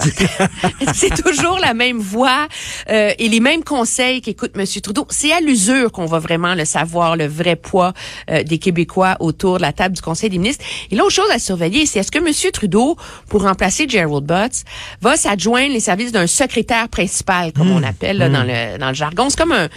C'est 0.95 1.23
toujours 1.23 1.59
la 1.59 1.75
même 1.75 1.99
voix 1.99 2.49
euh, 2.89 3.12
et 3.19 3.29
les 3.29 3.41
mêmes 3.41 3.62
conseils 3.62 4.23
qu'écoute 4.23 4.53
M. 4.57 4.65
Trudeau. 4.83 5.07
C'est 5.11 5.33
à 5.33 5.41
l'usure 5.41 5.93
qu'on 5.93 6.07
va 6.07 6.19
vraiment 6.19 6.55
le 6.55 6.65
savoir, 6.65 7.15
le 7.17 7.27
vrai 7.27 7.57
poids 7.57 7.93
euh, 8.31 8.43
des 8.43 8.57
Québécois 8.57 9.19
autour 9.21 9.59
de 9.59 9.62
la 9.62 9.75
table 9.75 9.95
du 9.95 10.01
Conseil 10.01 10.31
des 10.31 10.39
ministres. 10.39 10.65
Et 10.91 10.97
l'autre 10.97 11.11
chose 11.11 11.31
à 11.31 11.39
surveiller, 11.39 11.85
c'est 11.85 11.99
est-ce 11.99 12.11
que 12.11 12.21
M. 12.21 12.33
Trudeau, 12.53 12.97
pour 13.29 13.43
remplacer 13.43 13.87
Gerald 13.87 14.25
Butts, 14.25 14.65
va 15.03 15.19
s'adjoindre 15.19 15.75
les 15.75 15.81
services 15.81 16.12
d'un 16.12 16.27
secrétaire 16.27 16.89
principal, 16.89 17.53
comme 17.53 17.71
on 17.71 17.81
hmm. 17.81 17.85
appelle 17.85 18.19
dans, 18.19 18.45
hmm. 18.45 18.49
le, 18.49 18.79
dans 18.79 18.89
le 18.89 18.95
jargon. 18.95 19.29
C'est 19.29 19.39
comme 19.39 19.53
un 19.53 19.69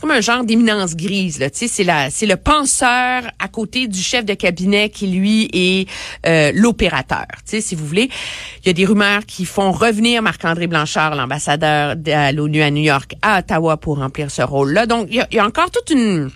comme 0.00 0.10
un 0.10 0.20
genre 0.20 0.44
d'éminence 0.44 0.96
grise. 0.96 1.38
Là, 1.38 1.48
c'est 1.52 1.84
la, 1.84 2.10
c'est 2.10 2.26
le 2.26 2.36
penseur 2.36 3.22
à 3.38 3.48
côté 3.48 3.88
du 3.88 4.00
chef 4.00 4.24
de 4.24 4.34
cabinet 4.34 4.90
qui 4.90 5.08
lui 5.08 5.48
est 5.52 5.88
euh, 6.26 6.52
l'opérateur. 6.54 7.26
Si 7.44 7.74
vous 7.74 7.86
voulez, 7.86 8.08
il 8.62 8.66
y 8.66 8.70
a 8.70 8.72
des 8.72 8.84
rumeurs 8.84 9.26
qui 9.26 9.44
font 9.44 9.72
revenir 9.72 10.22
Marc-André 10.22 10.66
Blanchard, 10.66 11.14
l'ambassadeur 11.14 11.96
de 11.96 12.34
l'ONU 12.34 12.62
à 12.62 12.70
New 12.70 12.82
York, 12.82 13.14
à 13.22 13.40
Ottawa 13.40 13.76
pour 13.76 13.98
remplir 13.98 14.30
ce 14.30 14.42
rôle-là. 14.42 14.86
Donc 14.86 15.08
il 15.10 15.24
y, 15.30 15.36
y 15.36 15.38
a 15.38 15.46
encore 15.46 15.70
toute 15.70 15.90
une 15.90 16.30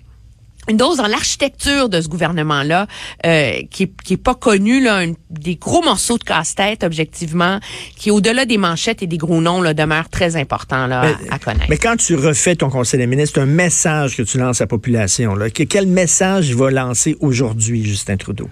une 0.68 0.76
dose 0.76 0.98
dans 0.98 1.06
l'architecture 1.06 1.88
de 1.88 2.00
ce 2.00 2.08
gouvernement-là 2.08 2.86
euh, 3.26 3.62
qui, 3.70 3.90
qui 4.04 4.14
est 4.14 4.22
pas 4.22 4.34
connu 4.34 4.82
là, 4.82 5.04
des 5.30 5.56
gros 5.56 5.82
morceaux 5.82 6.18
de 6.18 6.24
casse-tête 6.24 6.84
objectivement, 6.84 7.58
qui 7.96 8.10
au-delà 8.10 8.44
des 8.44 8.58
manchettes 8.58 9.02
et 9.02 9.06
des 9.06 9.18
gros 9.18 9.40
noms 9.40 9.60
là, 9.60 9.74
demeure 9.74 10.08
très 10.08 10.36
important 10.36 10.86
là, 10.86 11.16
à, 11.30 11.38
connaître. 11.38 11.66
Mais 11.68 11.78
quand 11.78 11.96
tu 11.96 12.14
refais 12.14 12.54
ton 12.54 12.70
conseil 12.70 12.98
des 12.98 13.06
ministres, 13.06 13.40
un 13.40 13.46
message 13.46 14.16
que 14.16 14.22
tu 14.22 14.38
lances 14.38 14.60
à 14.60 14.64
la 14.64 14.68
population. 14.68 15.34
Là. 15.34 15.50
Quel 15.50 15.86
message 15.86 16.48
il 16.48 16.56
va 16.56 16.70
lancer 16.70 17.16
aujourd'hui, 17.20 17.84
Justin 17.84 18.16
Trudeau? 18.16 18.48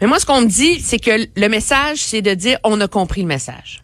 Mais 0.00 0.06
moi, 0.06 0.18
ce 0.18 0.26
qu'on 0.26 0.40
me 0.40 0.46
dit, 0.46 0.80
c'est 0.80 0.98
que 0.98 1.28
le 1.36 1.48
message, 1.48 1.98
c'est 1.98 2.22
de 2.22 2.34
dire 2.34 2.58
on 2.64 2.80
a 2.80 2.88
compris 2.88 3.22
le 3.22 3.28
message 3.28 3.81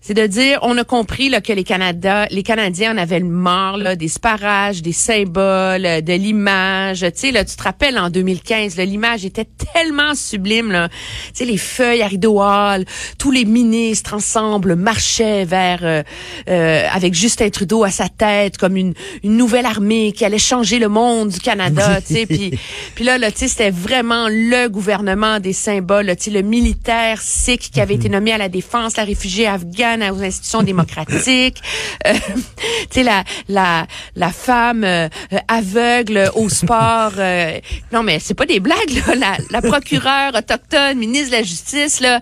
c'est 0.00 0.14
de 0.14 0.26
dire, 0.26 0.60
on 0.62 0.76
a 0.78 0.84
compris 0.84 1.28
là, 1.28 1.40
que 1.40 1.52
les 1.52 1.64
Canada, 1.64 2.26
les 2.30 2.42
Canadiens 2.42 2.94
en 2.94 2.98
avaient 2.98 3.18
le 3.18 3.26
mort 3.26 3.76
là, 3.76 3.96
des 3.96 4.08
sparages, 4.08 4.80
des 4.82 4.92
symboles, 4.92 6.02
de 6.02 6.12
l'image. 6.12 7.00
Tu 7.00 7.10
sais, 7.14 7.30
là, 7.32 7.44
tu 7.44 7.56
te 7.56 7.62
rappelles 7.62 7.98
en 7.98 8.08
2015, 8.08 8.76
l'image 8.78 9.24
était 9.24 9.46
tellement 9.72 10.14
sublime. 10.14 10.70
Là. 10.70 10.88
Tu 10.88 10.94
sais, 11.34 11.44
les 11.44 11.58
feuilles 11.58 12.02
à 12.02 12.06
rideau 12.06 12.40
hall, 12.40 12.84
tous 13.18 13.30
les 13.30 13.44
ministres 13.44 14.14
ensemble 14.14 14.76
marchaient 14.76 15.44
vers 15.44 15.80
euh, 15.82 16.02
euh, 16.48 16.86
avec 16.92 17.14
Justin 17.14 17.50
Trudeau 17.50 17.84
à 17.84 17.90
sa 17.90 18.08
tête 18.08 18.56
comme 18.56 18.76
une, 18.76 18.94
une 19.24 19.36
nouvelle 19.36 19.66
armée 19.66 20.12
qui 20.12 20.24
allait 20.24 20.38
changer 20.38 20.78
le 20.78 20.88
monde 20.88 21.30
du 21.30 21.40
Canada. 21.40 22.00
tu 22.06 22.14
sais, 22.14 22.26
puis 22.26 22.58
puis 22.94 23.04
là, 23.04 23.18
là 23.18 23.32
tu 23.32 23.38
sais, 23.38 23.48
c'était 23.48 23.70
vraiment 23.70 24.28
le 24.28 24.68
gouvernement 24.68 25.40
des 25.40 25.52
symboles. 25.52 26.06
tu 26.16 26.24
sais, 26.24 26.30
le 26.30 26.42
militaire 26.42 27.20
sikh 27.20 27.70
qui 27.72 27.80
avait 27.80 27.94
été 27.94 28.08
nommé 28.08 28.32
à 28.32 28.38
la 28.38 28.48
défense, 28.48 28.96
la 28.96 29.04
réfugié 29.04 29.46
afghane 29.46 29.87
aux 29.96 30.22
institutions 30.22 30.62
démocratiques, 30.62 31.62
euh, 32.06 32.12
tu 32.14 32.86
sais 32.90 33.02
la 33.02 33.24
la 33.48 33.86
la 34.14 34.30
femme 34.30 34.84
euh, 34.84 35.08
aveugle 35.48 36.30
au 36.34 36.48
sport. 36.48 37.12
Euh, 37.18 37.58
non 37.92 38.02
mais 38.02 38.18
c'est 38.18 38.34
pas 38.34 38.46
des 38.46 38.60
blagues 38.60 38.90
là. 39.06 39.14
La, 39.14 39.36
la 39.50 39.62
procureure 39.62 40.34
autochtone, 40.34 40.98
ministre 40.98 41.30
de 41.30 41.36
la 41.36 41.42
justice 41.42 42.00
là. 42.00 42.20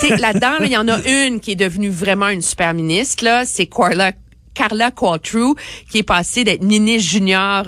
Tu 0.00 0.08
sais 0.08 0.16
là-dedans, 0.16 0.56
il 0.60 0.70
y 0.70 0.76
en 0.76 0.88
a 0.88 0.98
une 1.08 1.40
qui 1.40 1.52
est 1.52 1.56
devenue 1.56 1.90
vraiment 1.90 2.28
une 2.28 2.42
super 2.42 2.74
ministre 2.74 3.24
là. 3.24 3.44
C'est 3.44 3.66
Carla 3.66 4.12
Carla 4.54 4.90
qui 5.90 5.98
est 5.98 6.02
passée 6.02 6.44
d'être 6.44 6.62
ministre 6.62 7.10
junior. 7.10 7.64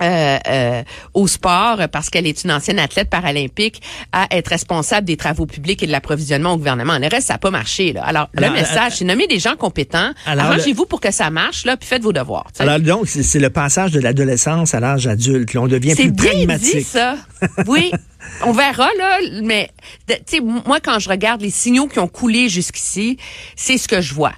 Euh, 0.00 0.38
euh, 0.46 0.82
au 1.14 1.26
sport 1.26 1.80
parce 1.90 2.08
qu'elle 2.08 2.26
est 2.26 2.44
une 2.44 2.52
ancienne 2.52 2.78
athlète 2.78 3.10
paralympique 3.10 3.82
à 4.12 4.28
être 4.30 4.48
responsable 4.48 5.06
des 5.06 5.16
travaux 5.16 5.46
publics 5.46 5.82
et 5.82 5.86
de 5.86 5.92
l'approvisionnement 5.92 6.52
au 6.52 6.56
gouvernement. 6.56 6.98
Le 6.98 7.08
reste, 7.08 7.26
ça 7.26 7.34
n'a 7.34 7.38
pas 7.38 7.50
marché. 7.50 7.92
Là. 7.92 8.04
Alors, 8.04 8.28
le 8.32 8.48
message, 8.50 8.96
c'est 8.96 9.04
nommer 9.04 9.26
des 9.26 9.40
gens 9.40 9.56
compétents. 9.56 10.12
Arrangez-vous 10.24 10.86
pour 10.86 11.00
que 11.00 11.10
ça 11.10 11.30
marche, 11.30 11.64
là, 11.64 11.76
puis 11.76 11.88
faites 11.88 12.02
vos 12.02 12.12
devoirs. 12.12 12.46
Alors 12.60 12.78
donc, 12.78 13.08
c'est 13.08 13.40
le 13.40 13.50
passage 13.50 13.90
de 13.90 14.00
l'adolescence 14.00 14.72
à 14.72 14.80
l'âge 14.80 15.08
adulte. 15.08 15.56
on 15.56 15.66
devient 15.66 15.94
plus 15.96 16.12
pragmatique. 16.12 16.68
C'est 16.70 16.78
dit, 16.78 16.84
ça. 16.84 17.16
Oui. 17.66 17.90
On 18.44 18.52
verra, 18.52 18.88
là, 18.98 19.18
mais 19.42 19.70
tu 20.06 20.14
sais, 20.26 20.40
moi, 20.40 20.78
quand 20.80 20.98
je 20.98 21.08
regarde 21.08 21.40
les 21.40 21.50
signaux 21.50 21.88
qui 21.88 21.98
ont 21.98 22.08
coulé 22.08 22.48
jusqu'ici, 22.48 23.16
c'est 23.56 23.78
ce 23.78 23.88
que 23.88 24.00
je 24.00 24.14
vois. 24.14 24.32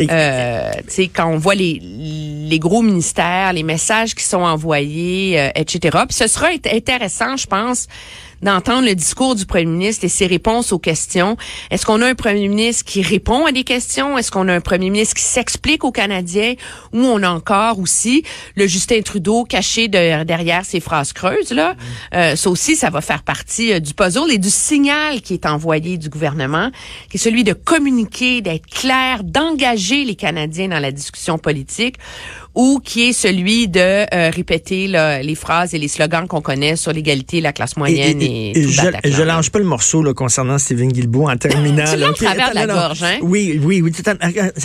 Euh, 0.00 0.72
quand 1.14 1.28
on 1.28 1.38
voit 1.38 1.54
les, 1.54 1.80
les 1.80 2.58
gros 2.58 2.82
ministères, 2.82 3.52
les 3.52 3.62
messages 3.62 4.14
qui 4.14 4.24
sont 4.24 4.42
envoyés, 4.42 5.40
euh, 5.40 5.50
etc. 5.54 5.98
Ce 6.10 6.26
sera 6.26 6.48
intéressant, 6.72 7.36
je 7.36 7.46
pense, 7.46 7.86
d'entendre 8.42 8.86
le 8.86 8.94
discours 8.94 9.34
du 9.34 9.46
premier 9.46 9.66
ministre 9.66 10.04
et 10.04 10.08
ses 10.08 10.26
réponses 10.26 10.72
aux 10.72 10.78
questions. 10.78 11.36
Est-ce 11.70 11.86
qu'on 11.86 12.00
a 12.02 12.06
un 12.06 12.14
premier 12.14 12.48
ministre 12.48 12.84
qui 12.84 13.02
répond 13.02 13.46
à 13.46 13.52
des 13.52 13.64
questions? 13.64 14.18
Est-ce 14.18 14.30
qu'on 14.30 14.48
a 14.48 14.54
un 14.54 14.60
premier 14.60 14.90
ministre 14.90 15.14
qui 15.14 15.22
s'explique 15.22 15.84
aux 15.84 15.92
Canadiens? 15.92 16.54
Ou 16.92 17.00
on 17.00 17.22
a 17.22 17.30
encore 17.30 17.78
aussi 17.78 18.24
le 18.56 18.66
Justin 18.66 19.02
Trudeau 19.02 19.44
caché 19.44 19.88
derrière 19.88 20.64
ses 20.64 20.80
phrases 20.80 21.12
creuses? 21.12 21.50
Là, 21.50 21.74
euh, 22.14 22.36
ça 22.36 22.50
aussi, 22.50 22.76
ça 22.76 22.90
va 22.90 23.00
faire 23.00 23.22
partie 23.22 23.72
euh, 23.72 23.80
du 23.80 23.94
puzzle 23.94 24.30
et 24.30 24.38
du 24.38 24.50
signal 24.50 25.20
qui 25.22 25.34
est 25.34 25.46
envoyé 25.46 25.98
du 25.98 26.08
gouvernement, 26.08 26.70
qui 27.10 27.16
est 27.16 27.20
celui 27.20 27.44
de 27.44 27.52
communiquer, 27.52 28.40
d'être 28.42 28.66
clair, 28.66 29.24
d'engager 29.24 30.04
les 30.04 30.14
Canadiens 30.14 30.68
dans 30.68 30.80
la 30.80 30.92
discussion 30.92 31.38
politique 31.38 31.96
ou 32.54 32.80
qui 32.82 33.08
est 33.08 33.12
celui 33.12 33.68
de 33.68 33.80
euh, 33.80 34.30
répéter 34.30 34.86
les 34.86 35.34
phrases 35.34 35.74
et 35.74 35.78
les 35.78 35.88
slogans 35.88 36.26
qu'on 36.26 36.40
connaît 36.40 36.76
sur 36.76 36.92
l'égalité, 36.92 37.40
la 37.40 37.52
classe 37.52 37.76
moyenne 37.76 38.20
et, 38.22 38.56
et, 38.56 38.68
je, 38.68 38.82
je 39.04 39.22
lâche 39.22 39.50
pas 39.50 39.58
le 39.58 39.64
morceau 39.64 40.02
là, 40.02 40.14
concernant 40.14 40.58
Stephen 40.58 40.92
Guilbeault 40.92 41.28
en 41.28 41.36
terminant. 41.36 41.84
tu 41.92 41.96
l'as 41.96 42.12
travers 42.12 42.50
de 42.50 42.54
la 42.54 42.66
gorge, 42.66 43.02
hein? 43.02 43.18
Oui, 43.22 43.60
oui, 43.62 43.82
oui. 43.82 43.92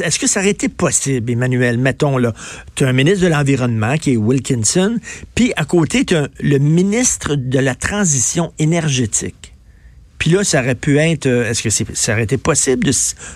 Est-ce 0.04 0.20
que 0.20 0.28
ça 0.28 0.40
aurait 0.40 0.52
été 0.52 0.70
possible, 0.70 1.32
Emmanuel? 1.32 1.78
Mettons, 1.78 2.18
là, 2.18 2.34
tu 2.76 2.86
as 2.86 2.88
un 2.88 2.94
ministre 2.94 3.24
de 3.24 3.28
l'Environnement 3.30 3.98
qui 3.98 4.14
est 4.14 4.18
Wilkinson, 4.18 4.98
puis 5.36 5.52
à 5.56 5.66
côté, 5.66 6.06
tu 6.06 6.16
as 6.16 6.28
le 6.40 6.58
ministre 6.58 7.36
de 7.36 7.60
la 7.60 7.76
Transition 7.76 8.54
énergétique. 8.60 9.49
Puis 10.20 10.30
là, 10.30 10.44
ça 10.44 10.62
aurait 10.62 10.76
pu 10.76 11.00
être, 11.00 11.26
euh, 11.26 11.50
est-ce 11.50 11.64
que 11.64 11.70
ça 11.96 12.14
aurait 12.14 12.24
été 12.24 12.38
possible 12.38 12.84
de, 12.84 12.92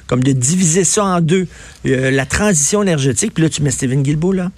comme 0.06 0.22
de 0.22 0.34
diviser 0.34 0.84
ça 0.84 1.04
en 1.06 1.22
deux, 1.22 1.48
euh, 1.86 2.12
la 2.12 2.26
transition 2.26 2.84
énergétique, 2.84 3.34
puis 3.34 3.44
là, 3.44 3.50
tu 3.50 3.64
mets 3.64 3.72
Stephen 3.72 4.04
Guilbeault 4.04 4.34
là? 4.34 4.52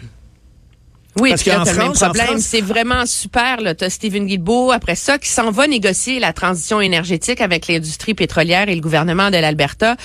Oui, 1.17 1.29
parce 1.29 1.43
qu'en 1.43 1.63
France, 1.63 1.99
problème, 1.99 2.39
c'est 2.39 2.59
vraiment 2.59 3.05
super. 3.05 3.61
Là, 3.61 3.73
as 3.79 3.89
Stephen 3.89 4.25
Guilbeault 4.25 4.71
après 4.71 4.95
ça 4.95 5.17
qui 5.17 5.29
s'en 5.29 5.49
va 5.49 5.65
négocier 5.65 6.19
la 6.19 6.33
transition 6.33 6.81
énergétique 6.81 7.39
avec 7.39 7.67
l'industrie 7.67 8.13
pétrolière 8.13 8.67
et 8.67 8.75
le 8.75 8.81
gouvernement 8.81 9.31
de 9.31 9.37
l'Alberta, 9.37 9.95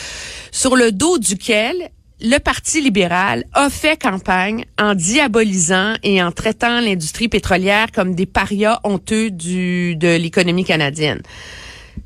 sur 0.52 0.76
le 0.76 0.92
dos 0.92 1.18
duquel 1.18 1.74
le 2.20 2.38
Parti 2.38 2.80
libéral 2.80 3.44
a 3.54 3.70
fait 3.70 4.00
campagne 4.00 4.66
en 4.78 4.94
diabolisant 4.94 5.94
et 6.04 6.22
en 6.22 6.30
traitant 6.30 6.80
l'industrie 6.80 7.28
pétrolière 7.28 7.86
comme 7.92 8.14
des 8.14 8.26
parias 8.26 8.78
honteux 8.84 9.30
du, 9.30 9.96
de 9.96 10.16
l'économie 10.16 10.64
canadienne. 10.64 11.22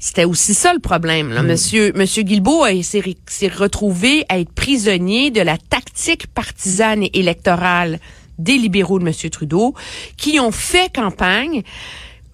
C'était 0.04 0.26
aussi 0.26 0.52
ça 0.52 0.75
le 0.75 0.80
problème. 0.80 1.30
Là. 1.30 1.42
Hmm. 1.42 1.46
Monsieur, 1.46 1.90
Monsieur 1.94 2.25
Guilbeault 2.25 2.66
s'est 2.82 3.49
retrouvé 3.49 4.26
à 4.28 4.38
être 4.38 4.52
prisonnier 4.52 5.30
de 5.30 5.40
la 5.40 5.56
tactique 5.56 6.26
partisane 6.26 7.04
et 7.04 7.18
électorale 7.18 7.99
des 8.38 8.58
libéraux 8.58 8.99
de 8.99 9.04
Monsieur 9.04 9.30
Trudeau, 9.30 9.75
qui 10.18 10.38
ont 10.38 10.50
fait 10.50 10.94
campagne 10.94 11.62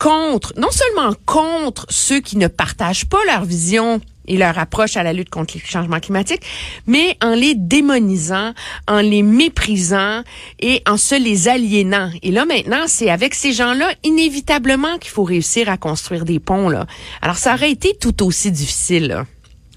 contre, 0.00 0.52
non 0.56 0.72
seulement 0.72 1.14
contre 1.26 1.86
ceux 1.90 2.18
qui 2.18 2.38
ne 2.38 2.48
partagent 2.48 3.06
pas 3.06 3.24
leur 3.28 3.44
vision 3.44 4.00
et 4.30 4.36
leur 4.36 4.58
approche 4.58 4.96
à 4.96 5.02
la 5.02 5.12
lutte 5.12 5.28
contre 5.28 5.54
les 5.56 5.62
changements 5.62 5.98
climatiques, 5.98 6.42
mais 6.86 7.16
en 7.22 7.34
les 7.34 7.54
démonisant, 7.54 8.54
en 8.88 9.00
les 9.00 9.22
méprisant 9.22 10.22
et 10.60 10.82
en 10.88 10.96
se 10.96 11.20
les 11.20 11.48
aliénant. 11.48 12.10
Et 12.22 12.30
là 12.30 12.46
maintenant, 12.46 12.84
c'est 12.86 13.10
avec 13.10 13.34
ces 13.34 13.52
gens-là 13.52 13.92
inévitablement 14.04 14.98
qu'il 14.98 15.10
faut 15.10 15.24
réussir 15.24 15.68
à 15.68 15.76
construire 15.76 16.24
des 16.24 16.38
ponts 16.38 16.68
là. 16.68 16.86
Alors 17.22 17.36
ça 17.36 17.54
aurait 17.54 17.72
été 17.72 17.96
tout 18.00 18.24
aussi 18.24 18.52
difficile. 18.52 19.08
Là. 19.08 19.26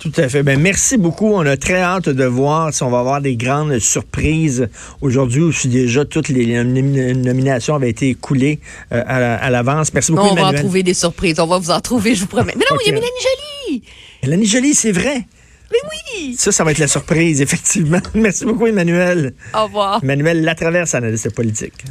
Tout 0.04 0.12
à 0.18 0.28
fait. 0.28 0.44
Ben, 0.44 0.60
merci 0.60 0.98
beaucoup. 0.98 1.34
On 1.34 1.46
a 1.46 1.56
très 1.56 1.82
hâte 1.82 2.10
de 2.10 2.26
voir 2.26 2.74
si 2.74 2.84
on 2.84 2.90
va 2.90 3.00
avoir 3.00 3.22
des 3.22 3.38
grandes 3.38 3.80
surprises 3.80 4.68
aujourd'hui 5.02 5.42
ou 5.42 5.52
si 5.54 5.70
déjà 5.70 6.04
toutes 6.04 6.28
les 6.28 6.62
nominations 6.62 7.76
avaient 7.76 7.90
été 7.90 8.14
coulées 8.14 8.60
euh, 8.92 9.02
à, 9.08 9.50
l'avance. 9.50 9.94
Merci 9.94 10.12
beaucoup, 10.12 10.28
On 10.28 10.36
va 10.36 10.50
en 10.50 10.54
trouver 10.54 10.84
des 10.84 10.94
surprises. 10.94 11.40
On 11.40 11.48
va 11.48 11.58
vous 11.58 11.72
en 11.72 11.80
trouver, 11.80 12.16
je 12.16 12.22
vous 12.22 12.28
promets. 12.28 12.54
Mais 12.56 12.66
non, 12.70 12.78
il 12.86 12.88
y 12.88 12.92
a 12.92 12.94
Mélanie 12.96 13.12
Jolie. 13.70 13.84
Mélanie 14.24 14.46
Jolie, 14.46 14.74
c'est 14.74 14.92
vrai. 14.92 15.26
Mais 15.72 15.78
oui! 15.92 16.36
Ça, 16.38 16.52
ça 16.52 16.64
va 16.64 16.72
être 16.72 16.78
la 16.78 16.88
surprise, 16.88 17.42
effectivement. 17.42 18.00
Merci 18.14 18.46
beaucoup, 18.46 18.68
Emmanuel. 18.68 19.34
Au 19.54 19.64
revoir. 19.66 20.00
Emmanuel 20.04 20.44
Latraverse, 20.44 20.96
analyste 20.96 21.34
politique. 21.34 21.84